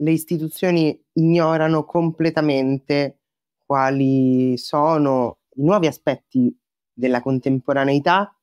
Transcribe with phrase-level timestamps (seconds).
[0.00, 3.18] le istituzioni ignorano completamente
[3.64, 6.56] quali sono i nuovi aspetti
[6.92, 8.34] della contemporaneità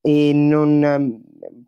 [0.00, 1.22] e non,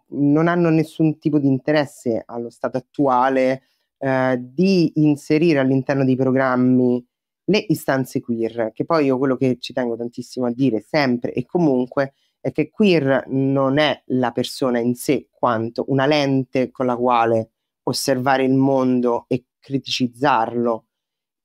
[0.06, 3.62] non hanno nessun tipo di interesse allo stato attuale
[3.98, 7.04] eh, di inserire all'interno dei programmi
[7.44, 11.44] le istanze queer, che poi io quello che ci tengo tantissimo a dire sempre e
[11.46, 16.96] comunque è che queer non è la persona in sé quanto una lente con la
[16.96, 17.50] quale
[17.84, 20.86] osservare il mondo e criticizzarlo.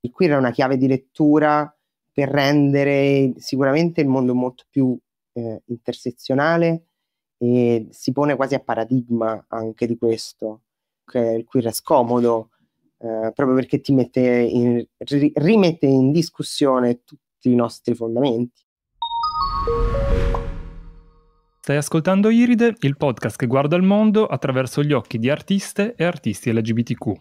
[0.01, 1.69] Il queer è una chiave di lettura
[2.11, 4.97] per rendere sicuramente il mondo molto più
[5.33, 6.85] eh, intersezionale
[7.37, 10.61] e si pone quasi a paradigma anche di questo,
[11.03, 12.51] che queer è scomodo
[12.97, 18.63] eh, proprio perché ti mette in, ri, rimette in discussione tutti i nostri fondamenti.
[21.65, 26.03] Stai ascoltando Iride, il podcast che guarda il mondo attraverso gli occhi di artiste e
[26.03, 27.11] artisti LGBTQ.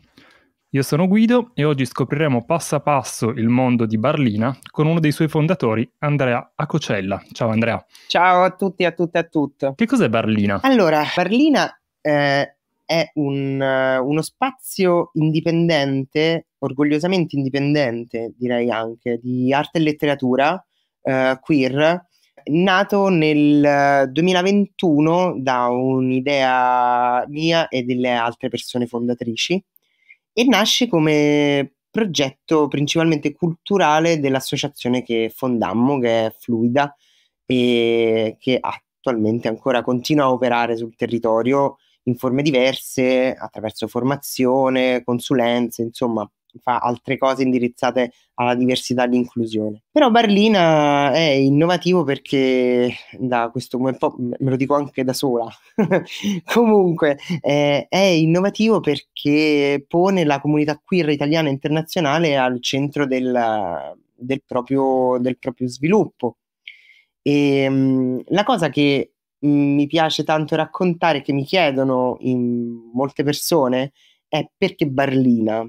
[0.69, 5.01] Io sono Guido e oggi scopriremo passo a passo il mondo di Barlina con uno
[5.01, 7.23] dei suoi fondatori, Andrea Acocella.
[7.33, 7.83] Ciao Andrea.
[8.07, 9.73] Ciao a tutti, a tutte e a tutte.
[9.75, 10.61] Che cos'è Barlina?
[10.61, 19.79] Allora, Barlina eh, è un, uh, uno spazio indipendente, orgogliosamente indipendente direi anche, di arte
[19.79, 20.63] e letteratura
[21.01, 22.09] uh, queer,
[22.47, 29.63] nato nel 2021 da un'idea mia e delle altre persone fondatrici
[30.33, 36.95] e nasce come progetto principalmente culturale dell'associazione che fondammo, che è Fluida
[37.47, 45.83] e che attualmente ancora continua a operare sul territorio in forme diverse, attraverso formazione, consulenze,
[45.83, 46.29] insomma,
[46.61, 49.83] fa altre cose indirizzate alla diversità e all'inclusione.
[49.91, 55.49] Però Barlina è innovativo perché da questo come po' me lo dico anche da sola.
[56.45, 63.95] Comunque eh, è innovativo perché pone la comunità queer italiana e internazionale al centro del,
[64.15, 66.37] del, proprio, del proprio sviluppo.
[67.23, 73.93] E mh, la cosa che mi piace tanto raccontare, che mi chiedono in molte persone,
[74.29, 75.65] è perché Barlina.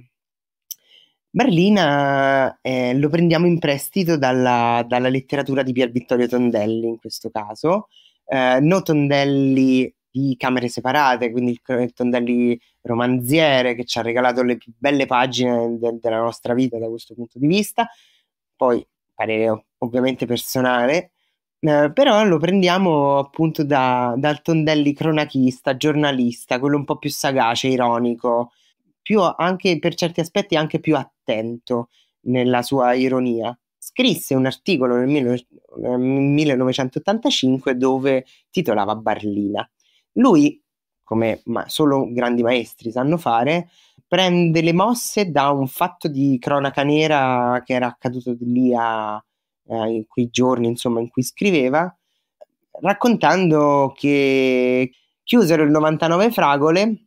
[1.36, 7.30] Barlina eh, lo prendiamo in prestito dalla, dalla, letteratura di Pier Vittorio Tondelli in questo
[7.30, 7.90] caso,
[8.26, 14.56] eh, no Tondelli di Camere Separate, quindi il Tondelli romanziere che ci ha regalato le
[14.56, 17.86] più belle pagine de- della nostra vita da questo punto di vista,
[18.56, 21.12] poi parere ovviamente personale,
[21.60, 27.68] eh, però lo prendiamo appunto da, dal Tondelli cronachista, giornalista, quello un po' più sagace,
[27.68, 28.52] ironico,
[29.06, 31.90] più anche per certi aspetti anche più attento
[32.22, 33.56] nella sua ironia.
[33.78, 35.46] Scrisse un articolo nel
[36.00, 39.70] 1985 dove titolava Barlina.
[40.14, 40.60] Lui,
[41.04, 43.70] come solo grandi maestri sanno fare,
[44.08, 49.24] prende le mosse da un fatto di cronaca nera che era accaduto lì a, a
[49.88, 51.96] in quei giorni insomma, in cui scriveva,
[52.82, 54.92] raccontando che
[55.22, 57.06] chiusero il 99 Fragole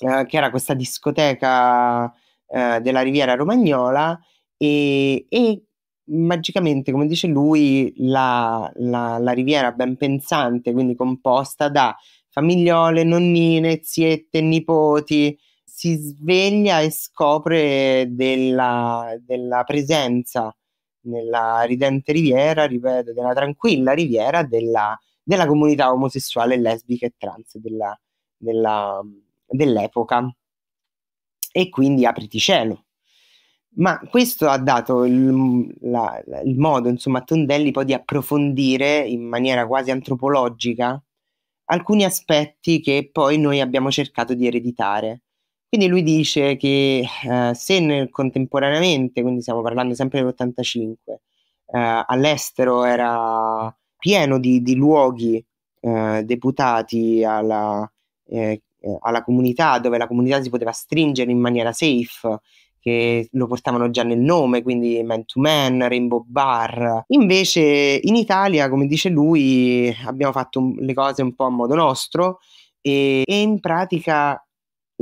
[0.00, 2.12] eh, che era questa discoteca
[2.46, 4.18] eh, della Riviera Romagnola
[4.56, 5.64] e, e,
[6.06, 11.96] magicamente, come dice lui, la, la, la, Riviera ben pensante, quindi composta da
[12.30, 20.54] famigliole, nonnine, ziette, nipoti, si sveglia e scopre della, della presenza
[21.02, 27.98] nella ridente riviera, ripeto, della tranquilla riviera della, della comunità omosessuale, lesbica e trans della,
[28.36, 29.00] della,
[29.50, 30.32] dell'epoca
[31.52, 32.84] e quindi apriti cielo.
[33.76, 39.22] Ma questo ha dato il, la, il modo, insomma, a Tondelli poi di approfondire in
[39.22, 41.00] maniera quasi antropologica
[41.70, 45.22] alcuni aspetti che poi noi abbiamo cercato di ereditare.
[45.68, 50.94] Quindi lui dice che eh, se nel, contemporaneamente, quindi stiamo parlando sempre dell'85,
[51.66, 55.44] eh, all'estero era pieno di, di luoghi
[55.80, 57.88] eh, deputati alla,
[58.26, 62.40] eh, eh, alla comunità, dove la comunità si poteva stringere in maniera safe,
[62.80, 67.04] che lo portavano già nel nome, quindi Man to Man, Rainbow Bar.
[67.08, 72.38] Invece in Italia, come dice lui, abbiamo fatto le cose un po' a modo nostro
[72.80, 74.42] e, e in pratica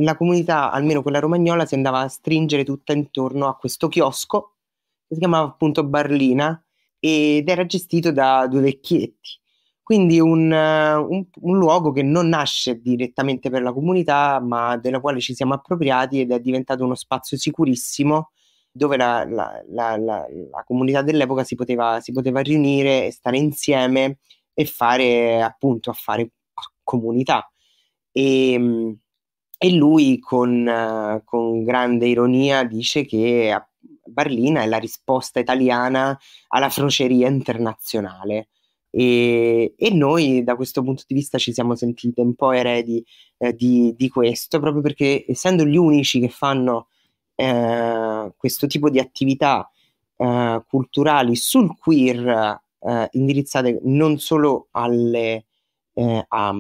[0.01, 4.55] la comunità, almeno quella romagnola, si andava a stringere tutta intorno a questo chiosco
[5.07, 6.63] che si chiamava appunto Barlina
[6.99, 9.39] ed era gestito da due vecchietti
[9.89, 15.19] quindi un, un, un, luogo che non nasce direttamente per la comunità, ma della quale
[15.19, 18.33] ci siamo appropriati ed è diventato uno spazio sicurissimo
[18.71, 24.19] dove la, la, la, la comunità dell'epoca si poteva, si poteva, riunire e stare insieme
[24.53, 26.33] e fare appunto a fare
[26.83, 27.51] comunità.
[28.13, 28.95] E,
[29.57, 33.59] e lui con, con grande ironia dice che
[34.05, 36.15] Barlina è la risposta italiana
[36.49, 38.49] alla froceria internazionale.
[38.91, 43.05] E, e, noi da questo punto di vista ci siamo sentiti un po' eredi
[43.37, 46.89] eh, di, di, questo, proprio perché essendo gli unici che fanno
[47.35, 49.71] eh, questo tipo di attività
[50.17, 55.47] eh, culturali sul queer eh, indirizzate non solo alle,
[55.95, 56.55] eh, a,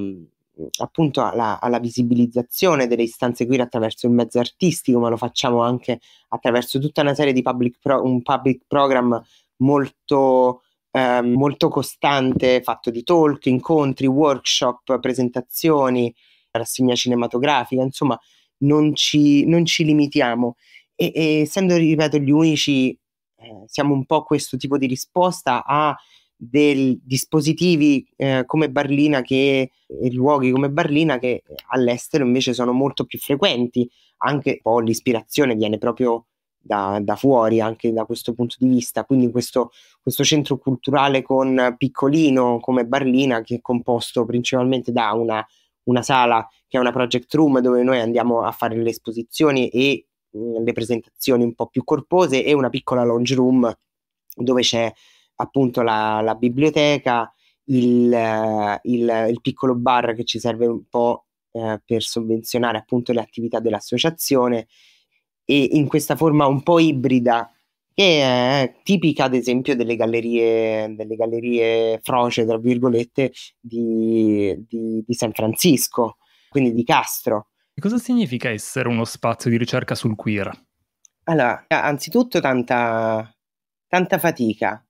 [0.80, 6.00] appunto alla, alla, visibilizzazione delle istanze queer attraverso il mezzo artistico, ma lo facciamo anche
[6.28, 9.20] attraverso tutta una serie di public, pro, un public program
[9.56, 10.62] molto,
[10.98, 16.12] eh, molto costante, fatto di talk, incontri, workshop, presentazioni,
[16.50, 18.18] rassegna cinematografica, insomma,
[18.58, 20.56] non ci, non ci limitiamo.
[20.94, 25.96] E, e, essendo, ripeto, gli unici, eh, siamo un po' questo tipo di risposta a
[26.40, 33.06] dei dispositivi eh, come Barlina che e luoghi come Barlina che all'estero invece sono molto
[33.06, 36.26] più frequenti anche un po' l'ispirazione viene proprio
[36.58, 39.04] da, da, fuori anche da questo punto di vista.
[39.04, 39.70] Quindi questo,
[40.00, 45.44] questo centro culturale con piccolino come Barlina che è composto principalmente da una,
[45.84, 50.06] una sala che è una project room dove noi andiamo a fare le esposizioni e
[50.30, 53.72] mh, mm, le presentazioni un po' più corpose e una piccola lounge room
[54.34, 54.92] dove c'è
[55.36, 57.32] appunto la, la biblioteca,
[57.64, 63.20] il, il, il, piccolo bar che ci serve un po' eh, per sovvenzionare appunto le
[63.20, 64.66] attività dell'associazione
[65.50, 67.50] e in questa forma un po' ibrida
[67.94, 75.14] che è tipica ad esempio delle gallerie, delle gallerie froce, tra virgolette, di, di, di
[75.14, 76.18] San Francisco,
[76.50, 77.48] quindi di Castro.
[77.74, 80.52] E cosa significa essere uno spazio di ricerca sul queer?
[81.24, 83.34] Allora, anzitutto tanta,
[83.88, 84.86] tanta fatica,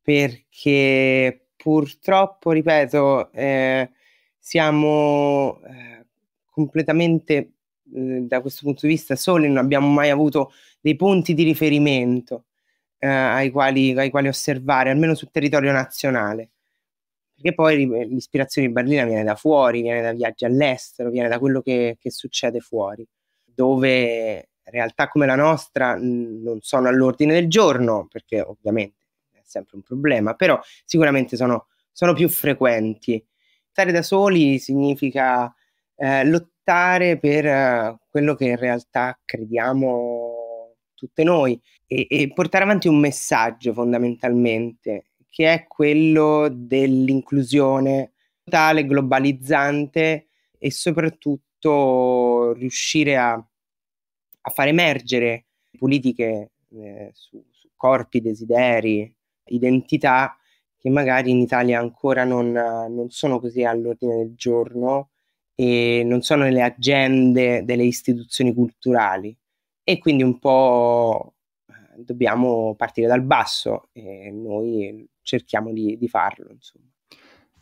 [0.00, 3.90] perché purtroppo, ripeto, eh,
[4.38, 6.06] siamo eh,
[6.48, 7.57] completamente
[7.90, 12.44] da questo punto di vista soli, non abbiamo mai avuto dei punti di riferimento
[12.98, 16.50] eh, ai quali, ai, quali, osservare, almeno sul territorio nazionale.
[17.34, 21.60] Perché poi l'ispirazione di Berlina viene da fuori, viene da viaggi all'estero, viene da quello
[21.62, 23.06] che, che succede fuori,
[23.44, 28.96] dove realtà come la nostra mh, non sono all'ordine del giorno, perché ovviamente
[29.44, 33.24] sempre un problema, però sicuramente sono, sono più frequenti.
[33.70, 35.52] Stare da soli significa
[35.96, 36.57] eh, lottare
[37.18, 43.72] per eh, quello che in realtà crediamo tutte noi e, e portare avanti un messaggio
[43.72, 48.12] fondamentalmente, che è quello dell'inclusione
[48.44, 50.28] totale, globalizzante
[50.58, 55.46] e soprattutto riuscire a, a far emergere
[55.78, 59.10] politiche eh, su, su, corpi, desideri,
[59.46, 60.36] identità
[60.76, 65.10] che magari in Italia ancora non, non sono così all'ordine del giorno
[65.60, 69.36] e non sono nelle agende delle istituzioni culturali
[69.82, 71.34] e quindi un po'
[71.66, 76.46] eh, dobbiamo partire dal basso e noi cerchiamo di, di farlo.
[76.52, 76.84] Insomma.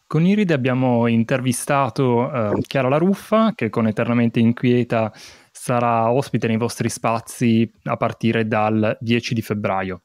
[0.07, 5.11] Con Iride abbiamo intervistato uh, Chiara La Ruffa che con Eternamente Inquieta
[5.51, 10.03] sarà ospite nei vostri spazi a partire dal 10 di febbraio.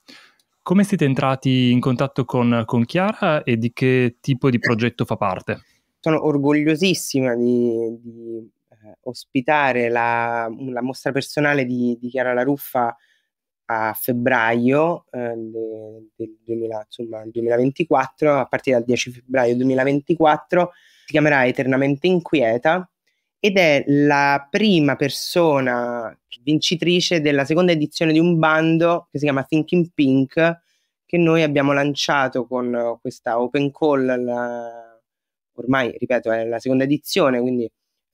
[0.64, 5.18] Come siete entrati in contatto con, con Chiara e di che tipo di progetto fa
[5.18, 5.62] parte?
[6.02, 12.94] Sono orgogliosissima di, di eh, ospitare la, la, mostra personale di, di, Chiara La Ruffa
[13.66, 20.72] a febbraio eh, del, del 2024, a partire dal 10 febbraio 2024.
[21.06, 22.90] Si chiamerà Eternamente Inquieta
[23.40, 29.44] ed è la prima persona vincitrice della seconda edizione di un bando che si chiama
[29.44, 30.60] Thinking Pink
[31.06, 34.81] che noi abbiamo lanciato con questa open call la,
[35.56, 37.70] ormai ripeto è la seconda edizione quindi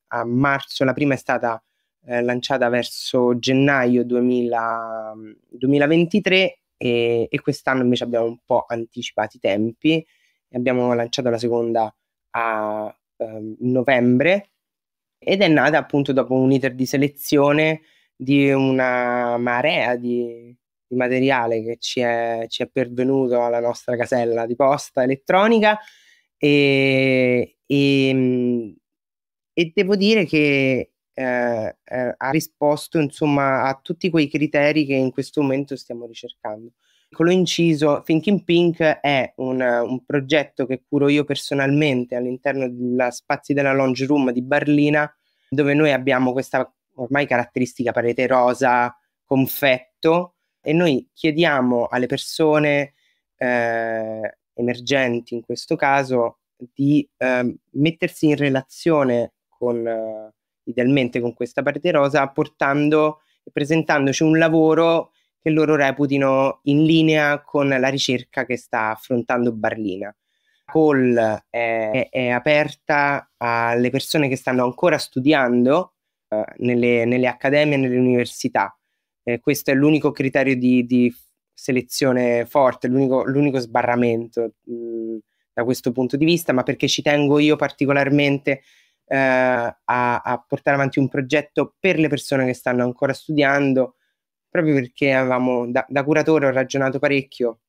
[0.10, 1.62] a marzo la prima è stata
[2.06, 5.14] eh, lanciata verso gennaio 2000,
[5.50, 9.96] 2023 e, e, quest'anno invece abbiamo un po' anticipato i tempi.
[10.50, 11.94] E abbiamo lanciato la seconda
[12.32, 14.52] a eh, novembre
[15.18, 17.82] ed è nata appunto dopo un iter di selezione
[18.16, 20.56] di una marea di,
[20.88, 25.78] di materiale che ci è, ci è, pervenuto alla nostra casella di posta elettronica
[26.38, 28.76] e, e,
[29.54, 35.12] e devo dire che eh, eh, ha risposto insomma a tutti quei criteri che in
[35.12, 36.74] questo momento stiamo ricercando.
[37.10, 43.54] Con inciso, Thinking Pink è un, un, progetto che curo io personalmente all'interno della Spazi
[43.54, 45.12] della Lounge Room di Barlina,
[45.50, 52.94] dove noi abbiamo questa ormai caratteristica parete rosa, confetto, e noi chiediamo alle persone
[53.38, 60.34] eh, emergenti, in questo caso, di eh, mettersi in relazione con eh,
[60.64, 67.42] idealmente con questa parete rosa, portando e presentandoci un lavoro che loro reputino in linea
[67.42, 70.14] con la ricerca che sta affrontando Barlina.
[70.66, 71.16] Call
[71.50, 75.94] è, è aperta alle persone che stanno ancora studiando
[76.28, 78.78] eh, nelle, nelle, accademie e nelle università.
[79.24, 81.14] Eh, questo è l'unico criterio di, di
[81.58, 85.18] selezione forte, l'unico, l'unico sbarramento mh,
[85.54, 88.62] da questo punto di vista, ma perché ci tengo io particolarmente
[89.08, 93.96] eh, a, a, portare avanti un progetto per le persone che stanno ancora studiando,
[94.48, 97.62] proprio perché avevamo, da, da curatore ho ragionato parecchio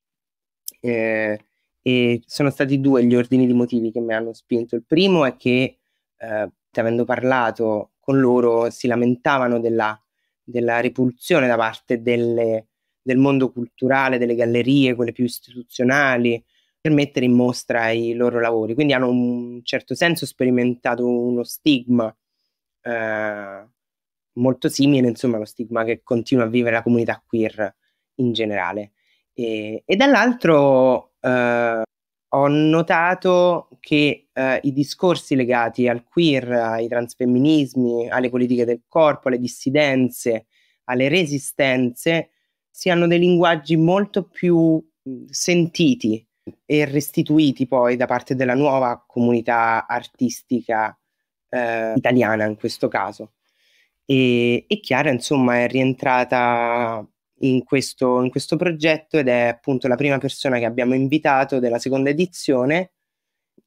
[0.80, 1.40] eh,
[1.80, 4.76] e sono stati due gli ordini di motivi che mi hanno spinto.
[4.76, 5.78] Il primo è che,
[6.18, 9.99] eh, avendo parlato con loro, si lamentavano della,
[10.45, 12.66] della ripulsione da parte delle,
[13.09, 16.45] del mondo culturale, delle gallerie, quelle più istituzionali,
[16.79, 18.75] per mettere in mostra i loro lavori.
[18.75, 22.15] Quindi hanno un certo senso sperimentato uno stigma
[22.83, 23.67] eh,
[24.35, 27.75] molto simile, insomma, lo stigma che continua a vivere la comunità queer
[28.17, 28.93] in generale.
[29.33, 31.83] E, e dall'altro eh,
[32.31, 39.29] ho notato che eh, i discorsi legati al queer, ai transfemminismi, alle politiche del corpo,
[39.29, 40.47] alle dissidenze,
[40.85, 42.33] alle resistenze,
[42.78, 44.80] siano dei linguaggi molto più
[45.28, 46.25] sentiti
[46.64, 50.97] e restituiti poi da parte della nuova comunità artistica
[51.49, 53.32] eh, italiana in questo caso.
[54.04, 57.04] E, e Chiara, insomma, è rientrata
[57.40, 61.80] in questo, in questo progetto ed è appunto la prima persona che abbiamo invitato della
[61.80, 62.92] seconda edizione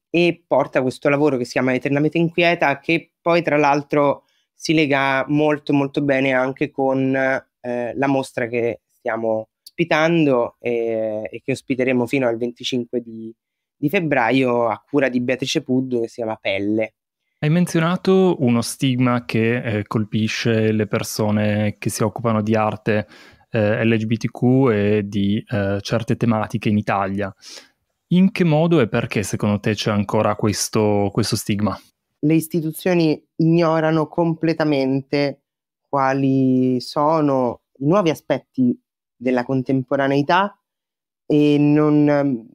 [0.08, 5.22] e porta questo lavoro che si chiama Eternamente Inquieta, che poi tra l'altro si lega
[5.28, 12.06] molto molto bene anche con eh, la mostra che stiamo ospitando e, e, che ospiteremo
[12.06, 13.34] fino al 25 di,
[13.76, 16.94] di febbraio a cura di Beatrice Puddo che si chiama Pelle.
[17.40, 23.08] Hai menzionato uno stigma che eh, colpisce le persone che si occupano di arte
[23.50, 27.34] eh, LGBTQ e di eh, certe tematiche in Italia.
[28.08, 31.76] In che modo e perché secondo te c'è ancora questo, questo stigma?
[32.20, 35.40] Le istituzioni ignorano completamente
[35.88, 38.78] quali sono i nuovi aspetti
[39.22, 40.58] della contemporaneità
[41.24, 42.46] e non,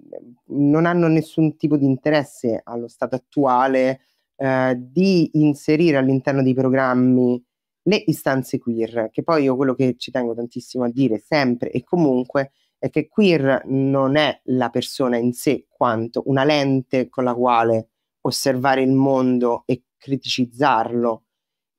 [0.45, 4.01] non hanno nessun tipo di interesse allo stato attuale
[4.35, 7.43] eh, di inserire all'interno dei programmi
[7.83, 11.83] le istanze queer, che poi io quello che ci tengo tantissimo a dire sempre e
[11.83, 17.33] comunque è che queer non è la persona in sé quanto una lente con la
[17.33, 17.89] quale
[18.21, 21.23] osservare il mondo e criticizzarlo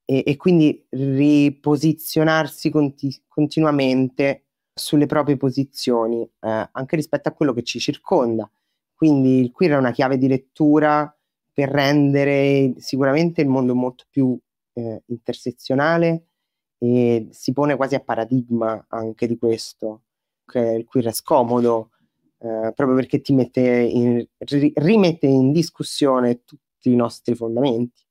[0.05, 4.48] e, e quindi riposizionarsi conti- continuamente
[4.79, 8.51] sulle proprie posizioni, eh, anche rispetto a quello che ci circonda.
[8.95, 11.15] Quindi il queer è una chiave di lettura
[11.53, 14.39] per rendere sicuramente il mondo molto più
[14.75, 16.25] eh, intersezionale
[16.79, 20.03] e si pone quasi a paradigma anche di questo,
[20.47, 21.91] che il queer è scomodo,
[22.39, 28.03] eh, proprio perché ti mette in, ri, rimette in discussione tutti i nostri fondamenti.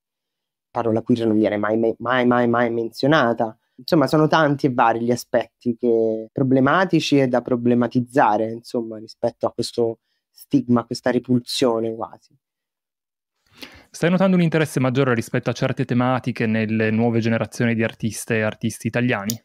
[0.71, 3.57] La parola queer non viene mai, mai, mai, mai menzionata.
[3.79, 9.51] Insomma, sono tanti e vari gli aspetti che, problematici e da problematizzare, insomma, rispetto a
[9.51, 9.99] questo
[10.31, 12.35] stigma, questa ripulsione quasi.
[13.89, 18.41] Stai notando un interesse maggiore rispetto a certe tematiche nelle nuove generazioni di artiste e
[18.41, 19.41] artisti italiani?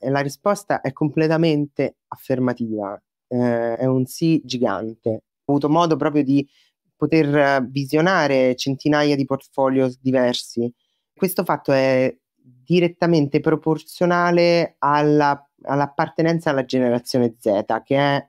[0.00, 5.08] La risposta è completamente affermativa, eh, è un sì gigante.
[5.44, 6.46] Ho avuto modo proprio di
[6.96, 10.72] poter visionare centinaia di portfolio diversi.
[11.12, 12.14] Questo fatto è
[12.64, 18.28] direttamente proporzionale alla, all'appartenenza alla generazione Z, che è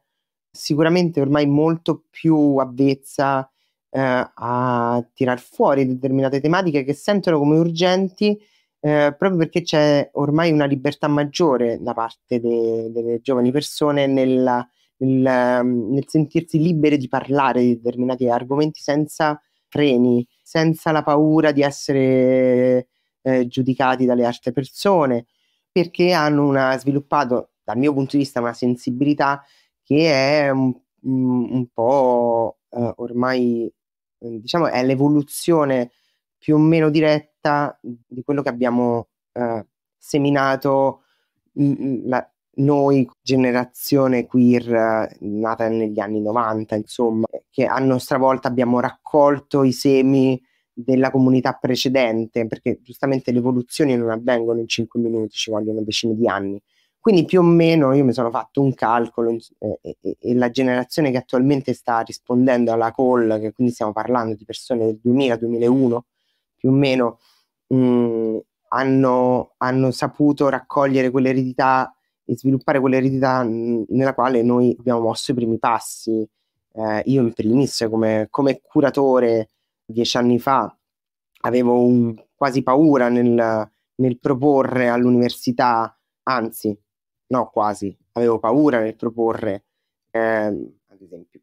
[0.51, 3.50] sicuramente ormai molto più avvezza
[3.89, 8.39] eh, a tirar fuori determinate tematiche che sentono come urgenti
[8.86, 14.68] eh, proprio perché c'è ormai una libertà maggiore da parte de- delle giovani persone nella,
[14.98, 21.63] nel, nel, sentirsi libere di parlare di determinati argomenti senza freni, senza la paura di
[21.63, 22.89] essere
[23.25, 25.25] eh, giudicati dalle altre persone,
[25.72, 29.44] perché hanno una, sviluppato, dal mio punto di vista, una sensibilità
[29.84, 33.72] che è un, un po' eh, ormai
[34.25, 35.91] Ehm, diciamo, è l'evoluzione
[36.38, 39.65] più o meno diretta di quello che abbiamo eh,
[39.98, 41.03] seminato
[41.53, 48.79] mh, la, noi, generazione queer nata negli anni 90, insomma, che a nostra volta abbiamo
[48.79, 50.41] raccolto i semi
[50.77, 56.15] della comunità precedente, perché giustamente le evoluzioni non avvengono in 5 minuti, ci vogliono decine
[56.15, 56.62] di anni.
[57.00, 61.12] Quindi più o meno io mi sono fatto un calcolo eh, e, e, la generazione
[61.12, 66.00] che attualmente sta rispondendo alla call, che quindi stiamo parlando di persone del 2000-2001,
[66.55, 67.20] più o meno
[67.67, 68.38] mh, mm,
[68.70, 75.60] hanno, hanno saputo raccogliere quell'eredità e sviluppare quell'eredità nella quale noi abbiamo mosso i primi
[75.60, 76.27] passi.
[76.74, 79.50] Eh, io in primis come, come, curatore
[79.86, 80.75] dieci anni fa
[81.42, 86.77] avevo un, quasi paura nel, nel proporre all'università, anzi,
[87.27, 89.65] no quasi, avevo paura nel proporre,
[90.12, 91.42] eh, ad esempio,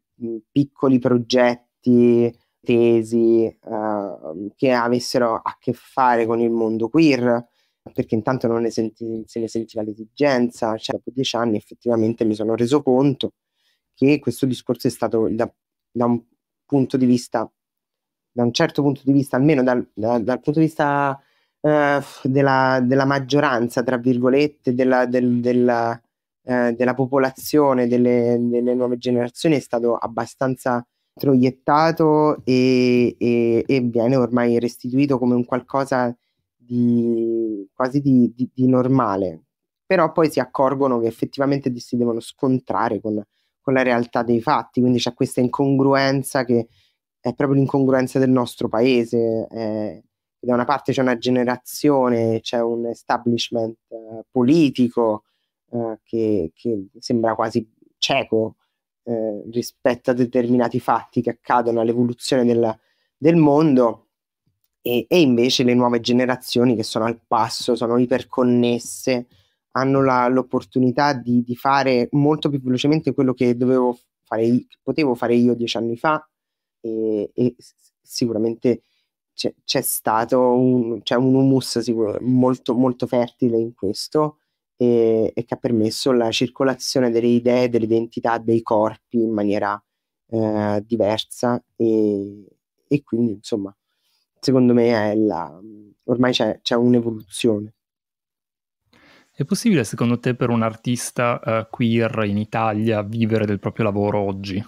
[0.51, 2.31] piccoli progetti,
[2.63, 7.45] tesi eh, che avessero a che fare con il mondo queer,
[7.91, 12.35] perché intanto non ne senti, se ne sentiva l'esigenza, cioè dopo dieci anni effettivamente mi
[12.35, 13.33] sono reso conto
[13.93, 15.51] che questo discorso è stato da,
[15.91, 16.23] da un
[16.65, 17.51] punto di vista,
[18.33, 21.17] da un certo punto di vista, almeno dal, da, dal punto di vista
[21.59, 21.69] uh,
[22.23, 26.01] della, della, maggioranza, tra virgolette, della, del, della,
[26.41, 34.15] uh, della popolazione, delle, delle, nuove generazioni, è stato abbastanza proiettato e, e, e viene
[34.15, 36.15] ormai restituito come un qualcosa
[36.55, 39.43] di quasi di, di, di, normale,
[39.85, 43.21] però poi si accorgono che effettivamente si devono scontrare con,
[43.61, 46.67] con la realtà dei fatti, quindi c'è questa incongruenza che
[47.23, 49.47] è proprio l'incongruenza del nostro paese.
[49.49, 50.03] Eh,
[50.39, 55.23] da una parte c'è una generazione, c'è un establishment eh, politico
[55.71, 57.65] eh, che, che, sembra quasi
[57.97, 58.57] cieco
[59.03, 62.77] eh, rispetto a determinati fatti che accadono all'evoluzione del,
[63.15, 64.07] del mondo
[64.81, 69.27] e, e, invece le nuove generazioni che sono al passo, sono iperconnesse,
[69.71, 75.15] hanno la, l'opportunità di, di, fare molto più velocemente quello che dovevo fare, che potevo
[75.15, 76.21] fare io dieci anni fa
[76.83, 77.55] e, e
[78.01, 78.81] sicuramente
[79.33, 81.87] c'è, c'è stato un, c'è un humus
[82.21, 84.39] molto, molto fertile in questo
[84.75, 89.81] e, e, che ha permesso la circolazione delle idee, delle identità, dei corpi in maniera
[90.27, 92.45] eh, diversa e,
[92.87, 93.75] e quindi insomma
[94.39, 95.59] secondo me la,
[96.05, 97.73] ormai c'è, c'è un'evoluzione.
[99.35, 104.19] È possibile secondo te per un artista uh, queer in Italia vivere del proprio lavoro
[104.19, 104.63] oggi?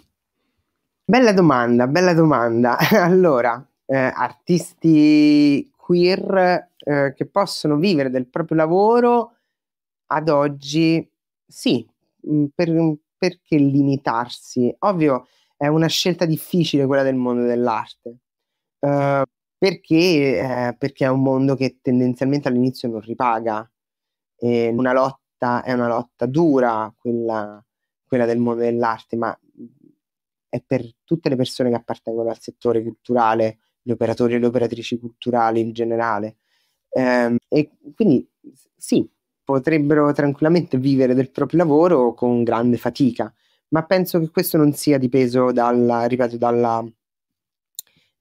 [1.08, 2.78] Bella domanda, bella domanda.
[3.04, 9.34] allora, eh, artisti queer eh, che possono vivere del proprio lavoro
[10.08, 11.08] ad oggi
[11.46, 11.88] sì,
[12.28, 14.76] mm, per, perché limitarsi?
[14.80, 18.18] Ovvio, è una scelta difficile quella del mondo dell'arte.
[18.80, 19.24] Uh,
[19.58, 23.70] perché, eh, perché è un mondo che tendenzialmente all'inizio non ripaga.
[24.40, 27.64] Una lotta è una lotta dura, quella,
[28.06, 29.38] quella del mondo dell'arte, ma
[30.56, 34.98] è per tutte le persone che appartengono al settore culturale, gli operatori e le operatrici
[34.98, 36.38] culturali in generale.
[36.90, 38.28] Eh, e quindi
[38.76, 39.08] sì,
[39.44, 43.34] potrebbero tranquillamente vivere del proprio lavoro con grande fatica,
[43.70, 46.84] ma penso che questo non sia dipeso dalla, ripeto, dalla,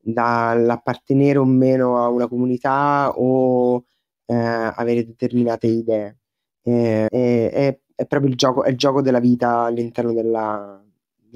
[0.01, 3.85] dall'appartenere o meno a una comunità o
[4.27, 6.18] eh, avere determinate idee.
[6.62, 10.84] Eh, è, è, è, proprio il gioco, il gioco, della vita all'interno della,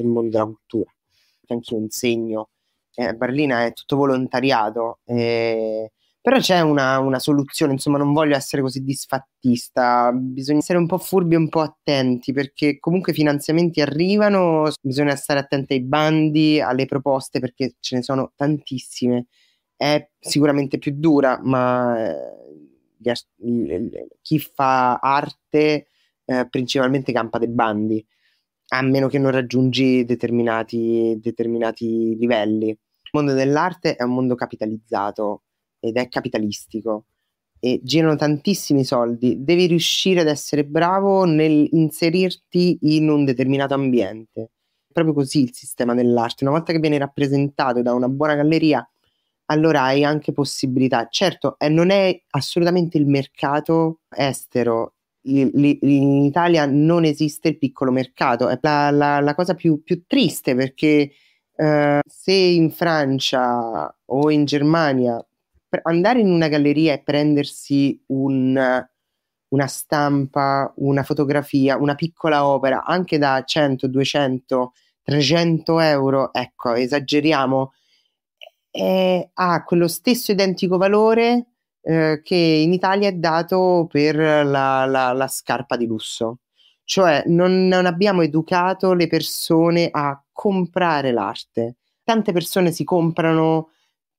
[0.03, 0.91] del mondo della cultura.
[1.49, 2.49] Anche io insegno.
[2.95, 5.01] Eh, Berlina è tutto volontariato.
[5.05, 10.87] Eh, però c'è una, una, soluzione, insomma, non voglio essere così disfattista, bisogna essere un
[10.87, 15.83] po' furbi e un po' attenti perché comunque i finanziamenti arrivano, bisogna stare attenti ai
[15.83, 19.27] bandi, alle proposte perché ce ne sono tantissime.
[19.75, 22.49] È sicuramente più dura, ma eh,
[24.21, 25.87] chi fa arte
[26.25, 28.05] eh, principalmente campa dei bandi,
[28.69, 32.69] a meno che non raggiungi determinati, determinati livelli.
[32.69, 35.43] Il mondo dell'arte è un mondo capitalizzato
[35.81, 37.05] ed è capitalistico
[37.61, 44.51] e girano tantissimi soldi, devi riuscire ad essere bravo nel inserirti in un determinato ambiente.
[44.93, 46.45] Proprio così il sistema dell'arte.
[46.45, 48.87] Una volta che viene rappresentato da una buona galleria,
[49.47, 51.07] allora hai anche possibilità.
[51.11, 54.95] Certo, eh, non è assolutamente il mercato estero.
[55.23, 58.49] In Italia non esiste il piccolo mercato.
[58.49, 61.11] È la, la, la cosa più, più, triste perché
[61.55, 65.23] eh, se in Francia o in Germania
[65.83, 68.87] andare in una galleria e prendersi un,
[69.49, 77.73] una stampa, una fotografia, una piccola opera, anche da 100, 200, 300 euro, ecco, esageriamo,
[78.71, 81.47] eh, ha quello stesso identico valore
[81.88, 86.40] eh, che in Italia è dato per la, la, la scarpa di lusso.
[86.85, 91.77] Cioè non, non abbiamo educato le persone a comprare l'arte.
[92.05, 93.70] Tante persone si comprano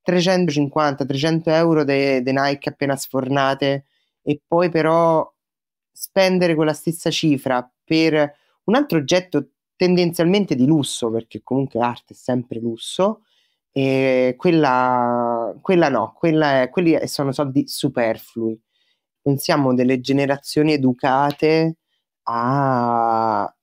[0.04, 3.86] 350-300 euro de Nike appena sfornate
[4.24, 5.32] e poi però
[5.92, 8.14] spendere quella stessa cifra per
[8.64, 13.26] un altro oggetto tendenzialmente di lusso, perché comunque arte è sempre lusso,
[13.80, 18.60] E quella, quella no, quella è, quelli sono soldi superflui.
[19.22, 21.78] Non siamo delle generazioni educate
[22.24, 23.54] a, a,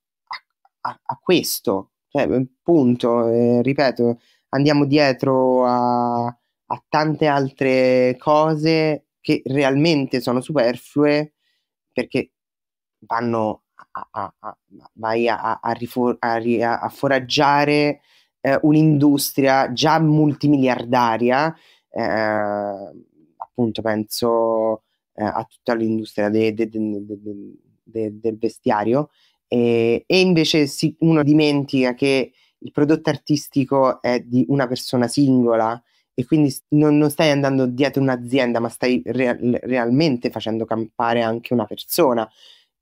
[0.81, 2.27] a questo, cioè,
[2.63, 11.33] punto, eh, ripeto, andiamo dietro a, a tante altre cose che realmente sono superflue
[11.93, 12.31] perché
[13.01, 14.57] vanno a, a, a,
[14.93, 15.59] vai a,
[16.89, 18.01] foraggiare
[18.47, 21.53] eh, un'industria già multimiliardaria,
[21.89, 22.01] eh,
[23.37, 24.83] appunto penso
[25.13, 29.09] eh, a tutta l'industria de, de, de, del vestiario,
[29.47, 35.81] e, e invece si, uno dimentica che il prodotto artistico è di una persona singola
[36.13, 41.53] e quindi non, non stai andando dietro un'azienda, ma stai re- realmente facendo campare anche
[41.53, 42.27] una persona.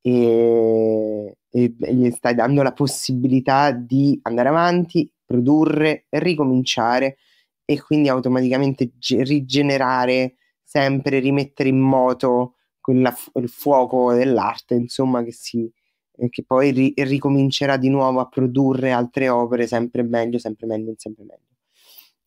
[0.02, 7.18] E, e, gli stai dando la possibilità di andare avanti, produrre, ricominciare
[7.66, 15.32] e quindi automaticamente ge- rigenerare sempre, rimettere in moto quella, il fuoco dell'arte, insomma, che,
[15.32, 15.72] si,
[16.18, 20.94] eh, che poi ri- ricomincerà di nuovo a produrre altre opere sempre meglio, sempre meglio,
[20.98, 21.44] sempre meglio.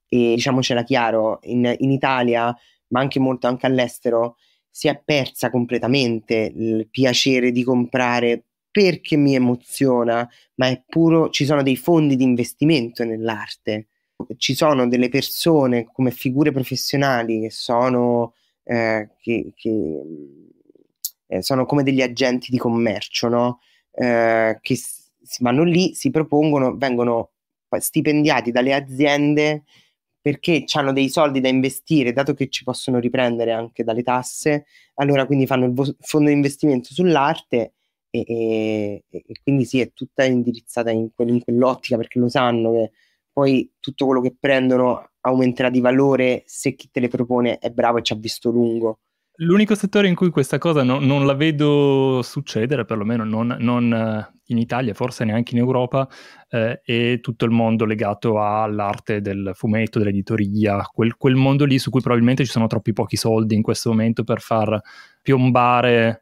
[0.09, 2.55] E diciamocela chiaro, in, in Italia,
[2.89, 4.37] ma anche molto anche all'estero,
[4.71, 8.48] si è persa completamente il piacere di comprare
[8.79, 13.89] perché mi emoziona, ma è puro, ci sono dei fondi di investimento nell'arte,
[14.37, 20.03] ci sono delle persone come figure professionali che sono, eh, che, che,
[21.27, 23.61] eh, sono come degli agenti di commercio, no?
[23.91, 24.79] eh, che
[25.41, 27.31] vanno lì, si propongono, vengono
[27.81, 29.65] stipendiati dalle aziende
[30.21, 35.27] perché hanno dei soldi da investire, dato che ci possono riprendere anche dalle tasse, allora
[35.27, 37.73] quindi fanno il vo- fondo di investimento sull'arte
[38.11, 42.73] e, e, e, quindi sì, è tutta indirizzata in, que- in, quell'ottica perché lo sanno
[42.73, 42.93] che
[43.33, 47.99] poi tutto quello che prendono aumenterà di valore se chi te le propone è bravo
[47.99, 49.01] e ci ha visto lungo.
[49.41, 54.41] L'unico settore in cui questa cosa no, non la vedo succedere, perlomeno non, non eh,
[54.47, 56.09] in Italia, forse neanche in Europa,
[56.49, 61.91] eh, è tutto il mondo legato all'arte del fumetto, dell'editoria, quel, quel, mondo lì su
[61.91, 64.81] cui probabilmente ci sono troppi pochi soldi in questo momento per far
[65.23, 66.21] piombare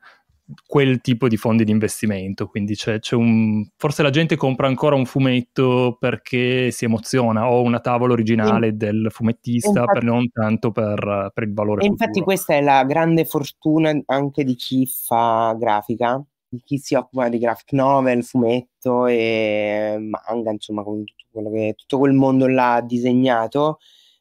[0.67, 2.47] quel tipo di fondi di investimento.
[2.47, 3.67] Quindi c'è, c'è, un.
[3.77, 8.77] Forse la gente compra ancora un fumetto perché si emoziona, o una tavola originale in,
[8.77, 11.83] del fumettista, infatti, per non tanto per, per il valore.
[11.83, 16.95] E infatti, questa è la grande fortuna anche di chi fa grafica, di chi si
[16.95, 22.81] occupa di graphic novel, fumetto e manga, insomma, con tutto, che, tutto quel mondo là
[22.85, 23.79] disegnato.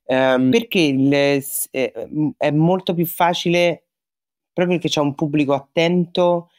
[0.08, 1.92] Um, perché il, è,
[2.38, 3.85] è molto più facile
[4.56, 6.50] proprio perché c'è un pubblico attento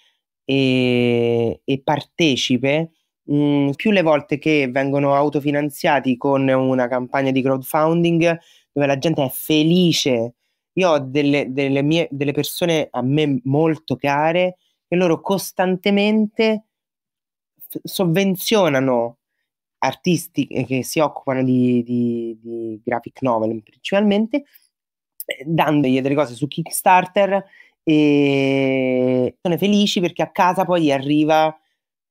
[0.45, 2.93] e, e partecipe,
[3.33, 8.39] mm, più le volte che vengono autofinanziati con una campagna di crowdfunding
[8.71, 10.35] dove la gente è felice.
[10.75, 16.67] Io ho delle, delle, mie, delle persone a me molto care che loro costantemente
[17.69, 19.19] f- sovvenzionano
[19.79, 24.45] artisti che si occupano di, di, di graphic novel principalmente,
[25.25, 27.45] eh, dandogli delle cose su Kickstarter
[27.89, 31.57] e sono felici perché a casa poi arriva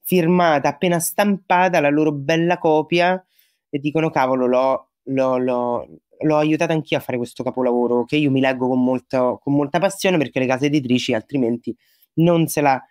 [0.02, 3.22] firmata, appena stampata, la loro bella copia
[3.70, 5.88] e dicono cavolo l'ho, l'ho, l'ho,
[6.20, 9.80] l'ho aiutata anch'io a fare questo capolavoro che io mi leggo con, molto, con molta
[9.80, 11.76] passione perché le case editrici altrimenti
[12.16, 12.82] non se la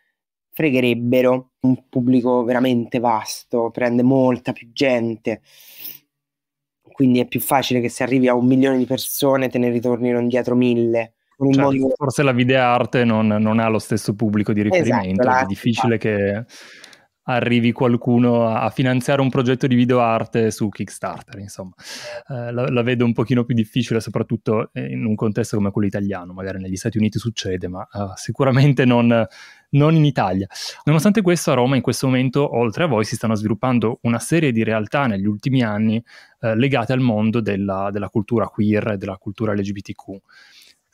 [0.50, 1.52] fregherebbero.
[1.60, 5.40] Un pubblico veramente vasto, prende molta più gente,
[6.92, 10.20] quindi è più facile che se arrivi a un milione di persone te ne ritornino
[10.20, 11.13] indietro mille.
[11.36, 11.92] Certo, mondo...
[11.96, 15.98] Forse la videoarte non, non, ha lo stesso pubblico di esatto, riferimento, esatto, è difficile
[15.98, 16.44] che
[17.24, 21.72] arrivi qualcuno a, finanziare un progetto di videoarte su Kickstarter, insomma.
[22.28, 26.32] Eh, la, la, vedo un pochino più difficile, soprattutto in un contesto come quello italiano,
[26.32, 29.26] magari negli Stati Uniti succede, ma uh, sicuramente non,
[29.70, 30.46] non, in Italia.
[30.84, 34.52] Nonostante questo, a Roma in questo momento, oltre a voi, si stanno sviluppando una serie
[34.52, 36.02] di realtà negli ultimi anni
[36.40, 40.20] eh, legate al mondo della, della cultura queer e della cultura LGBTQ.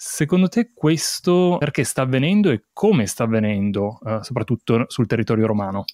[0.03, 5.85] Secondo te questo perché sta avvenendo e come sta avvenendo, eh, soprattutto sul territorio romano?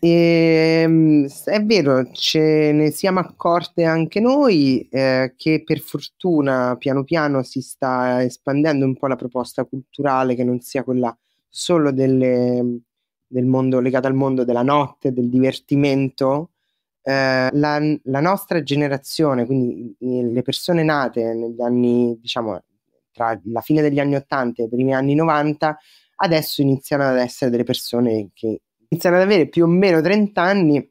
[0.00, 7.42] E, è vero, ce ne siamo accorte anche noi eh, che per fortuna piano piano
[7.42, 11.14] si sta espandendo un po' la proposta culturale che non sia quella
[11.50, 12.78] solo delle,
[13.26, 16.52] del mondo legato al mondo della notte, del divertimento.
[17.02, 22.62] Eh, la, la, nostra generazione, quindi le persone nate negli anni, diciamo,
[23.22, 25.78] tra la fine degli anni 80 e i primi anni 90,
[26.16, 30.90] adesso iniziano ad essere delle persone che iniziano ad avere più o meno 30 anni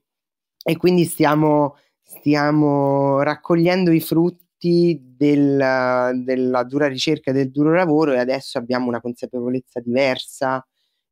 [0.63, 8.13] e quindi stiamo, stiamo raccogliendo i frutti del, della dura ricerca e del duro lavoro
[8.13, 10.65] e adesso abbiamo una consapevolezza diversa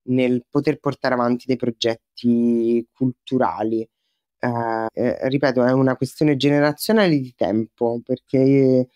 [0.04, 3.88] nel poter portare avanti dei progetti culturali.
[4.42, 8.88] Eh, eh, ripeto, è una questione generazionale di tempo perché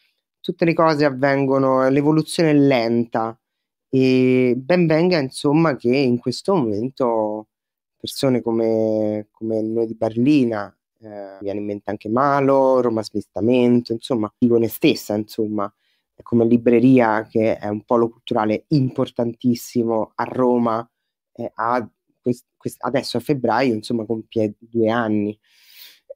[0.43, 3.39] tutte le cose avvengono, l'evoluzione è lenta
[3.87, 7.47] e ben venga insomma che in questo momento
[7.95, 14.29] persone come, come noi di Berlina, eh, viene in mente anche Malo, Roma Smistamento, insomma,
[14.39, 15.73] Igone stessa, insomma,
[16.21, 20.85] come libreria che è un polo culturale importantissimo a Roma,
[21.31, 21.89] eh, a,
[22.21, 25.39] quest, quest, adesso a febbraio, insomma, compie due anni.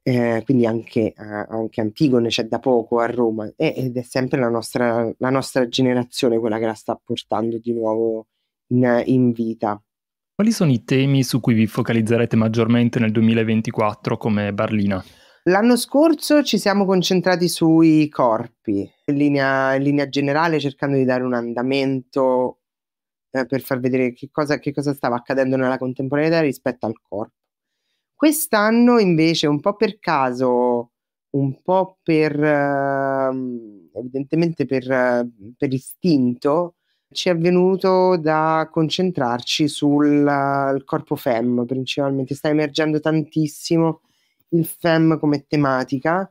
[0.08, 4.40] Eh, quindi anche, eh, anche, Antigone c'è da poco a Roma eh, ed è sempre
[4.40, 8.28] la nostra, la nostra, generazione quella che la sta portando di nuovo
[8.68, 9.78] in, in vita.
[10.34, 15.04] Quali sono i temi su cui vi focalizzerete maggiormente nel 2024 come Barlina?
[15.42, 21.22] L'anno scorso ci siamo concentrati sui corpi, in linea, in linea generale cercando di dare
[21.22, 22.60] un andamento
[23.30, 27.34] eh, per far vedere che cosa, che cosa stava accadendo nella contemporaneità rispetto al corpo.
[28.18, 30.90] Quest'anno invece, un po' per caso,
[31.36, 34.84] un po' per uh, evidentemente per,
[35.56, 36.74] per istinto,
[37.12, 44.00] ci è venuto da concentrarci sul corpo FEM principalmente, sta emergendo tantissimo
[44.48, 46.28] il FEM come tematica,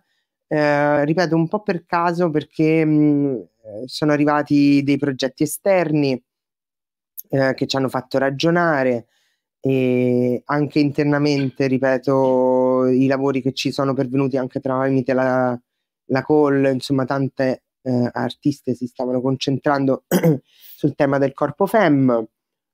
[0.48, 3.48] eh, ripeto un po' per caso perché mh,
[3.86, 6.22] sono arrivati dei progetti esterni
[7.30, 9.08] eh, che ci hanno fatto ragionare
[9.60, 15.60] e anche internamente, ripeto, i lavori che ci sono pervenuti anche tramite la,
[16.06, 20.04] la call, insomma tante eh, artiste si stavano concentrando
[20.76, 22.28] sul tema del corpo FEM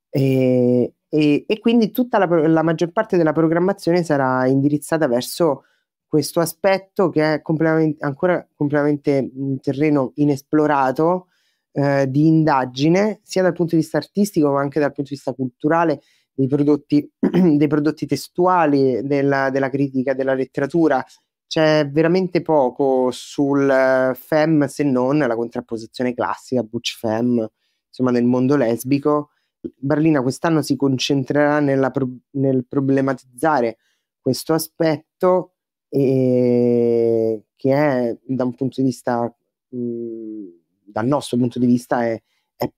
[0.09, 5.65] e, e, e quindi tutta la, la, maggior parte della programmazione sarà indirizzata verso
[6.07, 11.27] questo aspetto che è completamente, ancora completamente un terreno inesplorato
[11.71, 15.33] eh, di indagine sia dal punto di vista artistico ma anche dal punto di vista
[15.33, 16.01] culturale
[16.33, 21.03] dei prodotti, dei prodotti testuali, della, della critica, della letteratura.
[21.47, 27.47] C'è veramente poco sul eh, fem se non la contrapposizione classica butch fem
[27.87, 29.29] insomma nel mondo lesbico.
[29.59, 33.77] Berlina quest'anno si concentrerà pro- nel problematizzare
[34.19, 35.53] questo aspetto
[35.89, 39.33] e che è da un punto di vista
[39.69, 40.47] mh,
[40.85, 42.21] dal nostro punto di vista è,
[42.55, 42.71] è,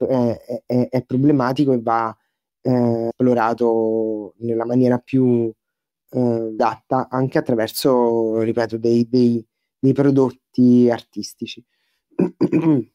[0.66, 2.16] è, è problematico e va
[2.66, 5.52] eh, esplorato nella maniera più
[6.10, 9.46] eh, adatta anche attraverso, ripeto, dei, dei,
[9.78, 11.64] dei prodotti artistici.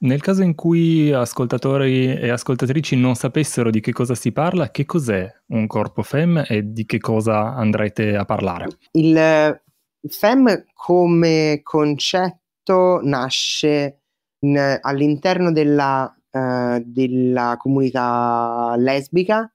[0.00, 4.84] Nel caso in cui ascoltatori e ascoltatrici non sapessero di che cosa si parla, che
[4.84, 8.68] cos'è un corpo FEM e di che cosa andrete a parlare?
[8.92, 9.60] Il
[10.08, 14.02] FEM come concetto nasce
[14.40, 19.50] in, all'interno della, uh, della comunità lesbica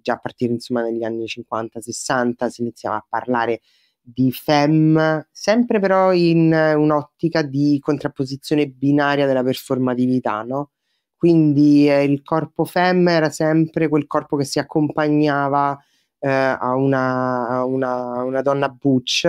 [0.00, 3.60] già a partire insomma negli anni 50-60 si iniziava a parlare
[4.00, 10.70] di fem, sempre però in un'ottica di contrapposizione binaria della performatività, no?
[11.16, 15.76] Quindi eh, il corpo fem era sempre quel corpo che si accompagnava
[16.20, 19.24] eh, a, una, a una, una, donna butch,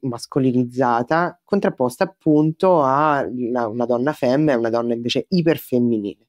[0.00, 6.26] mascolinizzata, contrapposta appunto a una, una donna fem e una donna invece iperfemminile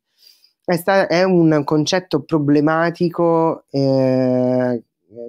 [0.65, 4.83] è, sta- è un concetto problematico eh,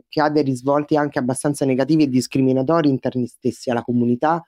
[0.09, 4.43] che ha dei risvolti anche abbastanza negativi e discriminatori interni stessi alla comunità.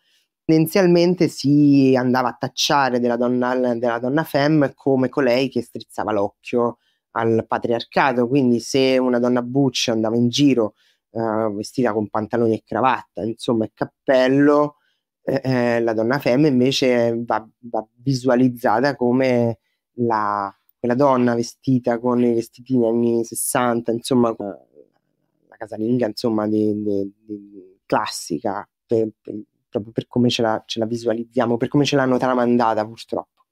[0.45, 6.79] Tendenzialmente si andava a tacciare della donna, della donna femme come colei che strizzava l'occhio
[7.13, 10.75] al patriarcato, quindi se una donna butch andava in giro
[11.11, 14.77] uh, vestita con pantaloni e cravatta, insomma, e cappello,
[15.23, 19.59] eh, eh, la donna femme invece va, va visualizzata come
[19.95, 27.13] la, quella donna vestita con i vestitini anni 60, insomma, la casalinga, insomma, di, di,
[27.25, 29.35] di classica, per, per,
[29.69, 33.45] proprio per come ce la, ce la visualizziamo, per come ce l'hanno tramandata purtroppo.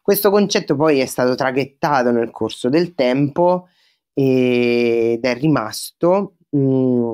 [0.00, 3.68] Questo concetto poi è stato traghettato nel corso del tempo
[4.14, 7.12] ed è rimasto mh, mm,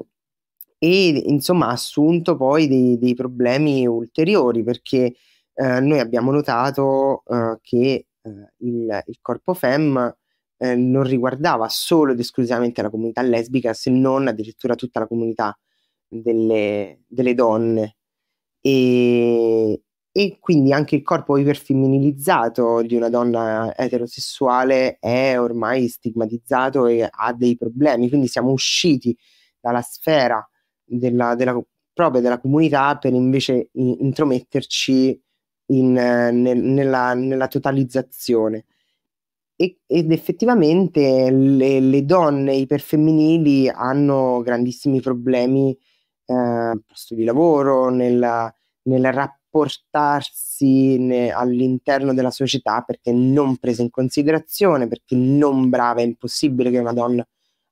[0.79, 5.15] e insomma ha assunto poi dei, dei problemi ulteriori perché
[5.55, 10.15] eh, noi abbiamo notato eh, che eh, il, il, corpo fem
[10.59, 15.57] eh, non riguardava solo ed esclusivamente la comunità lesbica, se non addirittura tutta la comunità
[16.09, 17.97] delle, delle donne.
[18.61, 19.83] E,
[20.17, 27.33] e, quindi anche il corpo iperfemminilizzato di una donna eterosessuale è ormai stigmatizzato e ha
[27.33, 28.09] dei problemi.
[28.09, 29.17] Quindi siamo usciti
[29.59, 30.49] dalla sfera
[30.85, 31.61] della, della
[31.93, 35.21] proprie della comunità per invece in, intrometterci
[35.67, 38.67] in, nel, nella, nella, totalizzazione.
[39.57, 45.77] Ed effettivamente le, le, donne iperfemminili hanno grandissimi problemi
[46.27, 49.01] eh, al posto di lavoro, nella, nel
[49.55, 56.71] rapportarsi ne, all'interno della società perché non prese in considerazione, perché non brava, è impossibile
[56.71, 57.25] che una donna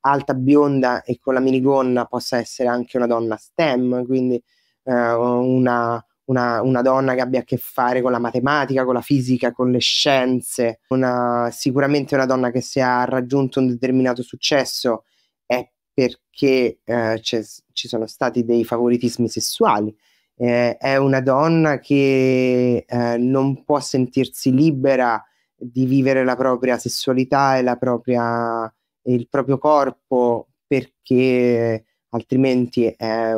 [0.05, 4.37] alta, bionda e con la minigonna possa essere anche una donna STEM, quindi
[4.85, 9.01] eh, una, una, una, donna che abbia a che fare con la matematica, con la
[9.01, 15.05] fisica, con le scienze, una, sicuramente una donna che se ha raggiunto un determinato successo
[15.47, 19.95] è perché eh, ci sono stati dei favoritismi sessuali.
[20.37, 25.23] Eh, è una donna che eh, non può sentirsi libera
[25.55, 28.73] di vivere la propria sessualità e propria
[29.05, 33.35] il proprio corpo perché altrimenti è,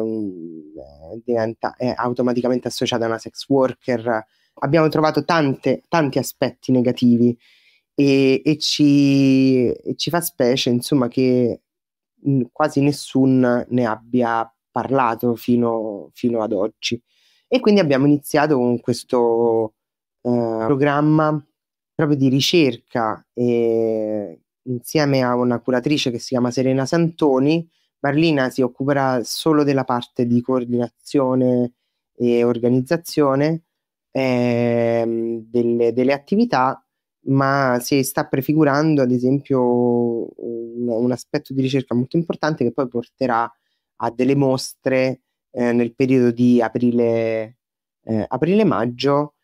[1.22, 4.24] diventa, è automaticamente associata a una sex worker.
[4.60, 7.36] Abbiamo trovato tante, tanti aspetti negativi
[7.94, 11.60] e, e, ci, e ci fa specie insomma che
[12.52, 17.00] quasi nessuno ne abbia parlato fino, fino, ad oggi.
[17.46, 19.74] E quindi abbiamo iniziato con questo
[20.20, 21.40] uh, programma
[21.94, 27.68] proprio di ricerca e insieme a una curatrice che si chiama Serena Santoni,
[28.00, 31.74] Marlina si occuperà solo della parte di coordinazione
[32.16, 33.62] e organizzazione
[34.10, 36.84] eh, delle, delle, attività,
[37.26, 42.88] ma si sta prefigurando ad esempio un, un, aspetto di ricerca molto importante che poi
[42.88, 43.50] porterà
[43.96, 47.58] a delle mostre eh, nel periodo di aprile,
[48.04, 49.34] eh, aprile-maggio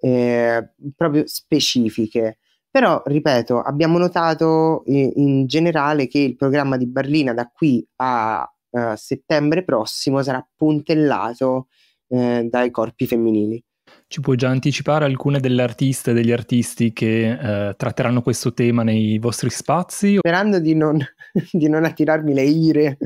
[0.00, 2.38] eh, proprio specifiche
[2.70, 8.48] però, ripeto, abbiamo notato eh, in generale che il programma di Berlina da qui a
[8.70, 11.68] uh, settembre prossimo sarà puntellato
[12.08, 13.62] eh, dai corpi femminili.
[14.06, 18.82] Ci puoi già anticipare alcune delle artiste e degli artisti che eh, tratteranno questo tema
[18.82, 20.16] nei vostri spazi?
[20.18, 20.98] Sperando di non,
[21.50, 22.98] di non attirarmi le ire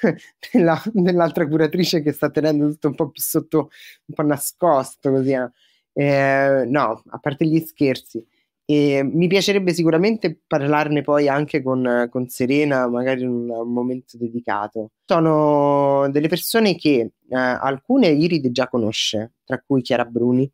[0.52, 3.70] della, dell'altra curatrice che sta tenendo tutto un po' più sotto,
[4.06, 5.32] un po' nascosto così.
[5.32, 5.50] Eh.
[5.92, 8.24] eh, no, a parte gli scherzi.
[8.64, 14.16] E mi piacerebbe sicuramente parlarne poi anche con, con Serena, magari in un, un, momento
[14.16, 14.92] dedicato.
[15.04, 20.50] Sono delle persone che eh, alcune Irid già conosce, tra cui Chiara Bruni,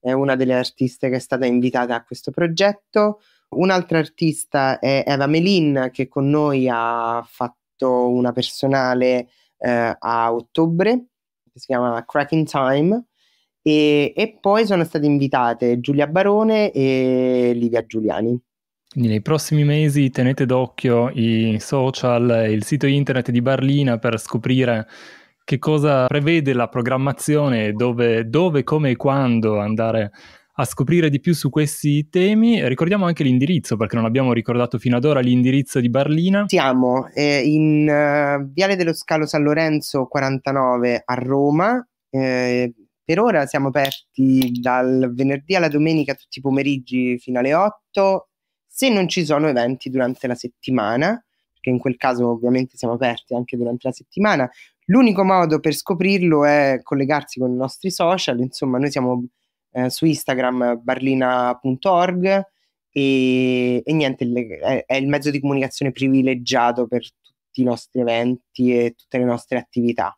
[0.00, 3.20] è una delle artiste che è stata invitata a questo progetto.
[3.50, 11.06] Un'altra artista è Eva Melin, che con noi ha fatto una personale eh, a ottobre,
[11.52, 13.06] che si chiama Cracking Time
[13.62, 18.38] e, e, poi sono state invitate Giulia Barone e Livia Giuliani.
[18.90, 24.20] Quindi nei prossimi mesi tenete d'occhio i social e il sito internet di Barlina per
[24.20, 24.86] scoprire
[25.42, 30.10] che cosa prevede la programmazione, dove, dove come e quando andare a
[30.62, 32.66] scoprire di più su questi temi.
[32.68, 36.44] Ricordiamo anche l'indirizzo, perché non abbiamo ricordato fino ad ora l'indirizzo di Barlina.
[36.46, 41.84] Siamo eh, in uh, Viale dello Scalo San Lorenzo 49 a Roma.
[42.08, 42.72] Eh,
[43.04, 48.28] per ora siamo aperti dal venerdì alla domenica tutti i pomeriggi fino alle 8,
[48.66, 53.34] se non ci sono eventi durante la settimana, perché in quel caso ovviamente siamo aperti
[53.34, 54.48] anche durante la settimana.
[54.86, 59.26] L'unico modo per scoprirlo è collegarsi con i nostri social, insomma noi siamo
[59.74, 62.46] eh, su Instagram barlina.org
[62.90, 64.24] e, e niente,
[64.60, 69.24] è, è il mezzo di comunicazione privilegiato per tutti i nostri eventi e tutte le
[69.24, 70.16] nostre attività.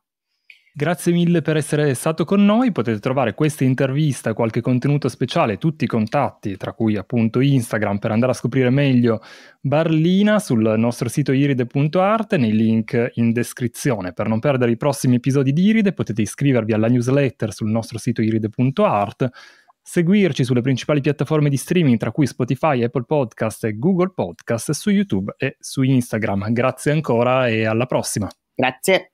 [0.79, 5.85] Grazie mille per essere stato con noi, potete trovare questa intervista, qualche contenuto speciale, tutti
[5.85, 9.23] i contatti, tra cui appunto Instagram per andare a scoprire meglio
[9.59, 14.13] Barlina sul nostro sito iride.art nei link in descrizione.
[14.13, 18.21] Per non perdere i prossimi episodi di Iride potete iscrivervi alla newsletter sul nostro sito
[18.21, 19.31] iride.art,
[19.81, 24.91] seguirci sulle principali piattaforme di streaming tra cui Spotify, Apple Podcast e Google Podcast, su
[24.91, 26.53] YouTube e su Instagram.
[26.53, 28.29] Grazie ancora e alla prossima.
[28.55, 29.05] Grazie.